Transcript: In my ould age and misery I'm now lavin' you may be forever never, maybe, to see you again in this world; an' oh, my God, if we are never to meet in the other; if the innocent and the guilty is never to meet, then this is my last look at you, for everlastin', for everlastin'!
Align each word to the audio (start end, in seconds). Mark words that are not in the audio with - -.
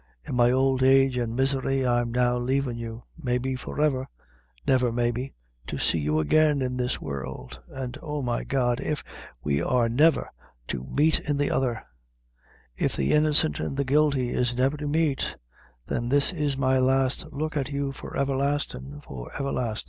In 0.27 0.33
my 0.33 0.49
ould 0.49 0.81
age 0.81 1.15
and 1.15 1.35
misery 1.35 1.85
I'm 1.85 2.11
now 2.11 2.35
lavin' 2.35 2.75
you 2.75 3.03
may 3.21 3.37
be 3.37 3.53
forever 3.55 4.09
never, 4.65 4.91
maybe, 4.91 5.35
to 5.67 5.77
see 5.77 5.99
you 5.99 6.17
again 6.17 6.59
in 6.63 6.75
this 6.75 6.99
world; 6.99 7.59
an' 7.71 7.93
oh, 8.01 8.23
my 8.23 8.43
God, 8.43 8.79
if 8.81 9.03
we 9.43 9.61
are 9.61 9.87
never 9.89 10.31
to 10.69 10.85
meet 10.85 11.19
in 11.19 11.37
the 11.37 11.51
other; 11.51 11.83
if 12.75 12.95
the 12.95 13.11
innocent 13.11 13.59
and 13.59 13.77
the 13.77 13.85
guilty 13.85 14.31
is 14.31 14.55
never 14.57 14.75
to 14.75 14.87
meet, 14.87 15.35
then 15.85 16.09
this 16.09 16.33
is 16.33 16.57
my 16.57 16.79
last 16.79 17.27
look 17.31 17.55
at 17.55 17.69
you, 17.69 17.91
for 17.91 18.17
everlastin', 18.17 19.01
for 19.03 19.29
everlastin'! 19.37 19.79